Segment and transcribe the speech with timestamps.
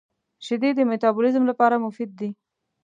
[0.45, 2.29] •شیدې د مټابولیزم لپاره مفید دي.